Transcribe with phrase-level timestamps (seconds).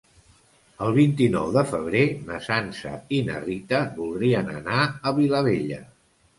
[0.85, 2.01] El vint-i-nou de febrer
[2.31, 4.81] na Sança i na Rita voldrien anar
[5.13, 5.83] a Vilabella.